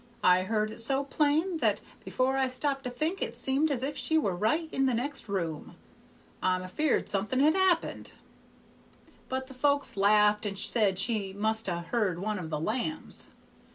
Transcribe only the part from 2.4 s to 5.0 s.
stopped to think it seemed as if she were right in the